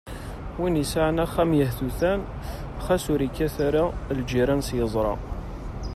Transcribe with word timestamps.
Win 0.59 0.79
yesɛan 0.81 1.21
axxam 1.25 1.51
yehtutan, 1.59 2.19
xas 2.85 3.03
ur 3.13 3.19
yekkat 3.23 3.55
ara 3.67 3.83
lǧiran 4.17 4.61
s 4.67 4.69
yeẓra 4.77 5.13